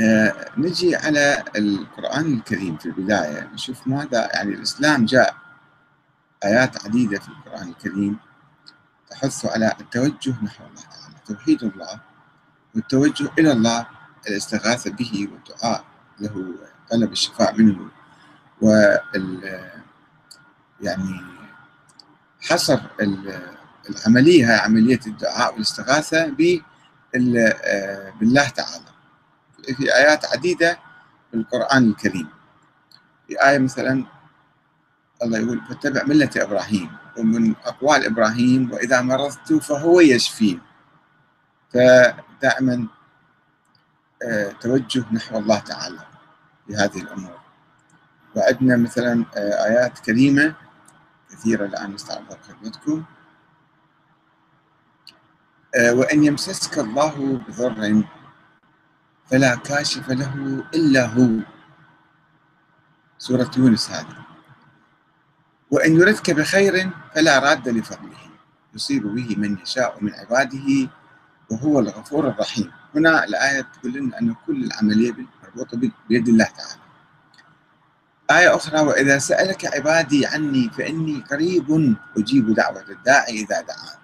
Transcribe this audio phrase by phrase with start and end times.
[0.00, 3.50] آه، نجي على القرآن الكريم في البداية.
[3.54, 5.36] نشوف ماذا يعني الإسلام جاء
[6.44, 8.18] آيات عديدة في القرآن الكريم
[9.10, 12.00] تحث على التوجه نحو الله تعالى توحيد الله
[12.74, 13.86] والتوجه إلى الله
[14.28, 15.84] الاستغاثة به والدعاء
[16.20, 16.54] له
[16.90, 17.90] طلب الشفاء منه
[18.62, 19.70] وال
[20.80, 21.20] يعني
[22.40, 22.80] حصر
[23.90, 26.26] العملية هي عملية الدعاء والاستغاثة
[28.20, 28.84] بالله تعالى.
[29.76, 30.78] في آيات عديدة
[31.30, 32.28] في القرآن الكريم.
[33.28, 34.04] في آية مثلا
[35.22, 40.60] الله يقول فاتبع ملة إبراهيم ومن أقوال إبراهيم وإذا مرضت فهو يشفين.
[41.70, 42.86] فدائما
[44.22, 46.00] آه، توجه نحو الله تعالى
[46.66, 47.38] في هذه الأمور.
[48.36, 50.54] وعندنا مثلا آه، آيات كريمة
[51.30, 53.04] كثيرة الآن نستعرضها بخدمتكم
[55.74, 57.84] آه، وإن يمسسك الله بضر
[59.30, 61.28] فلا كاشف له إلا هو.
[63.18, 64.16] سورة يونس هذه.
[65.70, 68.18] وإن يردك بخير فلا راد لفضله.
[68.74, 70.88] يصيب به من يشاء من عباده
[71.50, 72.72] وهو الغفور الرحيم.
[72.94, 76.80] هنا الآية تقول لنا أن كل العملية مربوطة بيد الله تعالى.
[78.30, 83.98] آية أخرى وإذا سألك عبادي عني فإني قريب أجيب دعوة الداعي إذا دعان.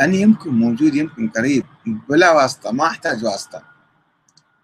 [0.00, 1.64] أنا يمكن موجود يمكن قريب
[2.08, 3.62] بلا واسطة ما أحتاج واسطة.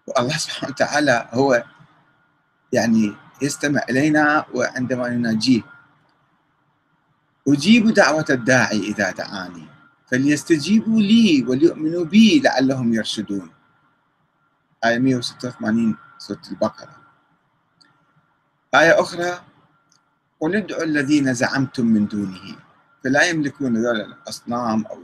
[0.07, 1.63] والله سبحانه وتعالى هو
[2.73, 5.61] يعني يستمع إلينا وعندما نناجيه.
[7.47, 9.67] أجيب دعوة الداعي إذا دعاني.
[10.07, 13.49] فليستجيبوا لي وليؤمنوا بي لعلهم يرشدون.
[14.85, 16.97] آية 186 سورة البقرة.
[18.75, 19.41] آية أخرى
[20.39, 22.55] قل ادعوا الذين زعمتم من دونه.
[23.03, 24.99] فلا يملكون ذول الأصنام أو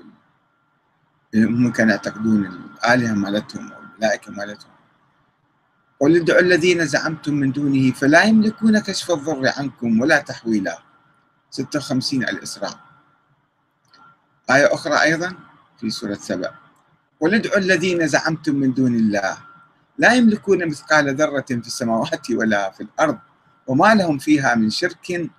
[1.72, 4.73] كانوا يعتقدون الآلهة مالتهم أو الملائكة مالتهم.
[6.04, 10.78] قل ادعوا الذين زعمتم من دونه فلا يملكون كشف الضر عنكم ولا تحويلا.
[11.50, 12.80] 56 الإسراء.
[14.52, 15.36] آية أخرى أيضا
[15.80, 16.52] في سورة سبع
[17.20, 19.38] قل ادعوا الذين زعمتم من دون الله.
[19.98, 23.18] لا يملكون مثقال ذرة في السماوات ولا في الأرض
[23.68, 25.32] وما لهم فيها من شرك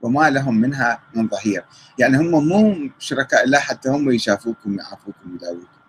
[0.00, 1.64] وما لهم منها من ظهير.
[1.98, 5.79] يعني هم مو شركاء الله حتى هم يشافوكم ويعافوكم ويداووكم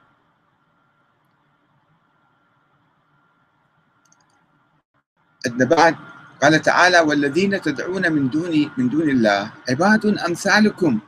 [5.48, 5.96] عندنا بعد.
[6.42, 11.00] قال تعالى والذين تدعون من دون من دون الله عباد أمثالكم.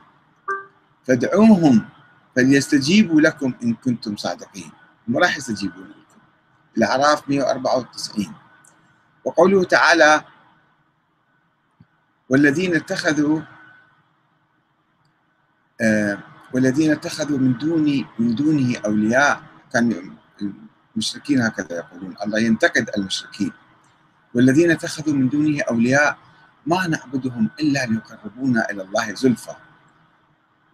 [1.04, 1.88] فادعوهم
[2.36, 4.70] فليستجيبوا لكم إن كنتم صادقين.
[5.08, 6.20] ما راح يستجيبون لكم.
[6.76, 8.34] الأعراف 194
[9.24, 10.24] وقوله تعالى
[12.28, 13.40] والذين اتخذوا
[15.80, 16.18] آه
[16.54, 19.42] والذين اتخذوا من دون من دونه أولياء.
[19.72, 20.16] كان
[20.96, 22.14] المشركين هكذا يقولون.
[22.24, 23.52] الله ينتقد المشركين.
[24.34, 26.16] والذين اتخذوا من دونه أولياء
[26.66, 29.54] ما نعبدهم إلا ليقربونا إلى الله زلفى.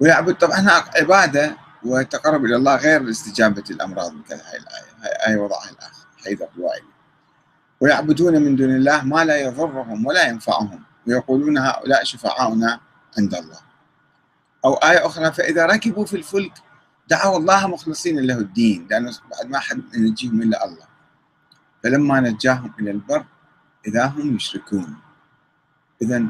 [0.01, 4.13] ويعبد طبعا عبادة وتقرب إلى الله غير استجابة الأمراض.
[4.29, 6.83] كذا هاي الآية هاي وضعها الأخ حيدر الوائل
[7.81, 10.83] ويعبدون من دون الله ما لا يضرهم ولا ينفعهم.
[11.07, 12.81] ويقولون هؤلاء شفعاؤنا
[13.19, 13.61] عند الله.
[14.65, 16.53] أو آية أخرى فإذا ركبوا في الفلك
[17.09, 18.87] دعوا الله مخلصين له الدين.
[18.91, 20.87] لأنه بعد ما حد ينجيهم إلا الله.
[21.85, 23.25] فلما نجاهم إلى البر
[23.87, 24.97] إذا هم يشركون
[26.03, 26.25] إذا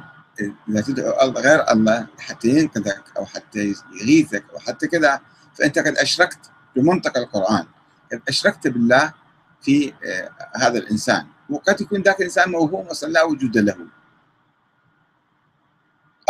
[0.69, 5.21] إذا تدعو غير الله حتى ينقذك أو حتى يغيثك أو حتى كذا.
[5.55, 7.67] فأنت قد أشركت بمنطق القرآن.
[8.13, 9.13] قد أشركت بالله
[9.63, 11.27] في آه، هذا الإنسان.
[11.51, 13.77] وقد يكون ذاك الإنسان موهوم أصلا لا وجود له.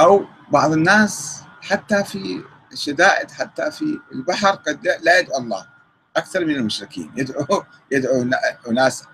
[0.00, 5.66] أو بعض الناس حتى في الشدائد حتى في البحر قد لا يدعو الله.
[6.16, 7.12] أكثر من المشركين.
[7.16, 8.24] يدعو يدعو
[8.72, 9.04] ناس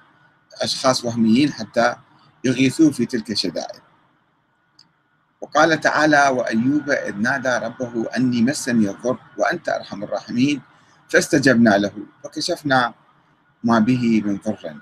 [0.63, 1.97] أشخاص وهميين حتى
[2.45, 3.81] يغيثوه في تلك الشدائد.
[5.41, 10.61] وقال تعالى وأيوب إذ نادى ربه أني مسني الضر وأنت أرحم الراحمين
[11.09, 11.93] فاستجبنا له
[12.25, 12.95] فكشفنا
[13.65, 14.75] ما به من ضر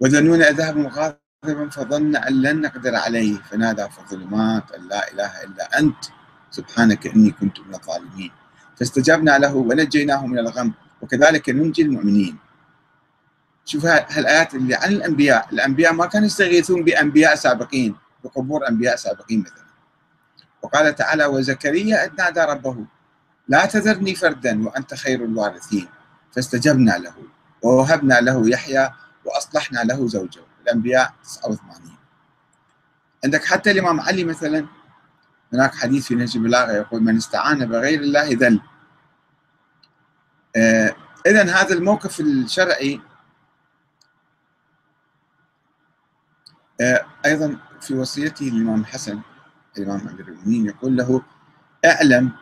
[0.00, 5.78] وذنون ذهب مغاضبا فظن أن لن نقدر عليه فنادى في الظلمات أن لا إله إلا
[5.78, 6.04] أنت
[6.50, 8.32] سبحانك إني كنت من الظالمين.
[8.76, 12.36] فاستجبنا له ونجيناه من الغم وكذلك ننجي المؤمنين.
[13.68, 19.68] شوف هالآيات اللي عن الأنبياء، الأنبياء ما كانوا يستغيثون بأنبياء سابقين بقبور أنبياء سابقين مثلا.
[20.62, 22.84] وقال تعالى وزكريا إذ نادى ربه
[23.48, 25.88] لا تذرني فردا وأنت خير الوارثين
[26.32, 27.14] فاستجبنا له
[27.62, 28.90] ووهبنا له يحيى
[29.24, 30.40] وأصلحنا له زوجه.
[30.62, 31.96] الأنبياء 89
[33.24, 34.66] عندك حتى الإمام علي مثلا
[35.52, 38.60] هناك حديث في نهج البلاغه يقول من استعان بغير الله ذل.
[40.56, 40.94] آه
[41.26, 43.00] اذا هذا الموقف الشرعي
[47.26, 49.20] أيضا في وصيته للإمام الحسن
[49.78, 51.22] الإمام أمير المؤمنين يقول له
[51.84, 52.32] أعلم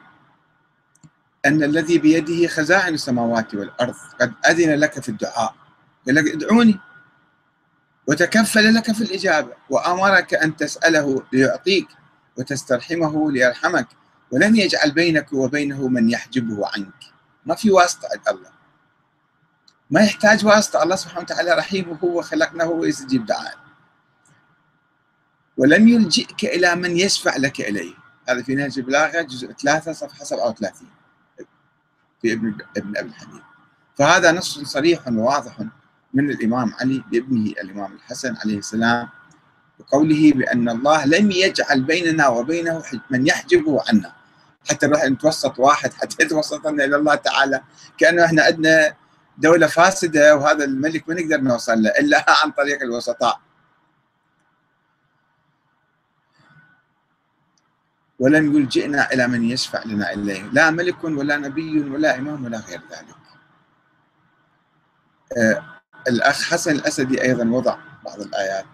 [1.46, 5.54] أن الذي بيده خزائن السماوات والأرض قد أذن لك في الدعاء
[6.06, 6.80] قال لك ادعوني
[8.06, 11.88] وتكفل لك في الإجابة وأمرك أن تسأله ليعطيك
[12.38, 13.88] وتسترحمه ليرحمك
[14.30, 17.04] ولم يجعل بينك وبينه من يحجبه عنك.
[17.46, 18.50] ما في واسطة عند الله.
[19.90, 20.82] ما يحتاج واسطة.
[20.82, 23.65] الله سبحانه وتعالى رحيم وهو خلقنا هو يستجيب دعائه.
[25.56, 27.94] ولم يلجئك إلى من يشفع لك إليه.
[28.28, 30.88] هذا في نهج البلاغة جزء 3 صفحة 37
[32.22, 33.40] في ابن ابن أبي الحديث.
[33.98, 35.62] فهذا نص صريح وواضح
[36.14, 39.08] من الإمام علي بابنه الإمام الحسن عليه السلام
[39.78, 44.12] بقوله بأن الله لم يجعل بيننا وبينه من يحجبه عنا.
[44.70, 47.60] حتى نروح نتوسط واحد حتى يتوسطنا إلى الله تعالى
[47.98, 48.94] كأنه إحنا عندنا
[49.38, 53.40] دولة فاسدة وهذا الملك ما نقدر نوصل له إلا عن طريق الوسطاء.
[58.18, 60.42] ولم يلجئنا إلى من يشفع لنا إليه.
[60.52, 63.16] لا ملك ولا نبي ولا إمام ولا غير ذلك.
[65.36, 65.62] آه
[66.08, 68.64] الأخ حسن الأسدي أيضا وضع بعض الآيات.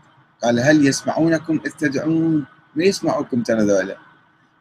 [0.43, 3.97] قال هل يسمعونكم إذ تدعون؟ ما يسمعوكم ترى ذولا؟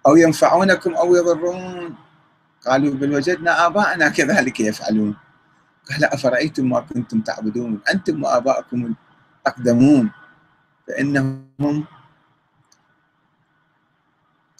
[0.08, 1.96] أو ينفعونكم أو يضرون؟
[2.66, 5.16] قالوا بل وجدنا آباءنا كذلك يفعلون.
[5.90, 8.94] قال أفرأيتم ما كنتم تعبدون؟ أنتم وآباءكم
[9.46, 10.12] الأقدمون.
[10.88, 11.86] فإنهم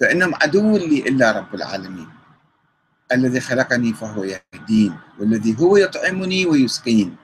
[0.02, 2.10] فإنهم عدو لي إلا رب العالمين.
[3.12, 7.16] الذي خلقني فهو يهدين والذي هو يطعمني ويسقين.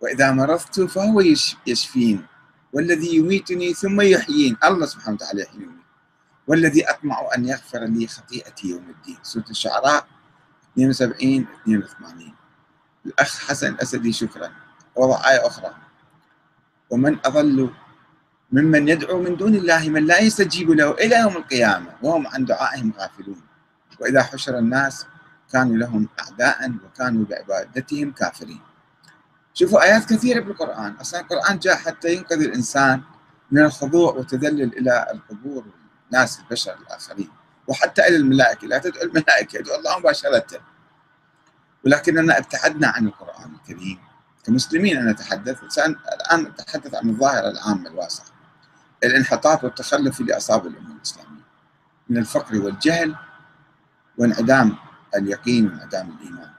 [0.00, 1.20] وإذا مرضت فهو
[1.66, 2.26] يشفين.
[2.72, 4.56] والذي يميتني ثم يحيين.
[4.64, 5.82] الله سبحانه وتعالى يحييني.
[6.46, 9.18] والذي أطمع أن يغفر لي خطيئتي يوم الدين.
[9.22, 10.06] سورة الشعراء
[10.74, 12.34] 72 82
[13.06, 14.50] الأخ حسن الأسدي شكرا.
[14.96, 15.74] وضع آية أخرى.
[16.90, 17.70] ومن أضل
[18.52, 22.92] ممن يدعو من دون الله من لا يستجيب له إلى يوم القيامة وهم عن دعائهم
[22.98, 23.42] غافلون.
[24.00, 25.06] وإذا حشر الناس
[25.52, 28.60] كانوا لهم أعداء وكانوا بعبادتهم كافرين.
[29.54, 30.92] شوفوا آيات كثيرة بالقرآن.
[31.00, 33.00] أصلا القرآن جاء حتى ينقذ الإنسان
[33.50, 35.64] من الخضوع والتذلل إلى القبور
[36.10, 37.30] والناس البشر الآخرين
[37.66, 38.66] وحتى إلى الملائكة.
[38.66, 40.46] لا تدعو الملائكة يدعو الله مباشرة.
[41.84, 43.98] ولكننا ابتعدنا عن القرآن الكريم.
[44.44, 48.31] كمسلمين أنا أتحدث الآن أتحدث عن الظاهرة العامة الواسعة.
[49.04, 51.42] الانحطاط والتخلف اللي أصاب الأمة الإسلامية
[52.08, 53.16] من الفقر والجهل
[54.18, 54.76] وانعدام
[55.16, 56.52] اليقين وانعدام الإيمان.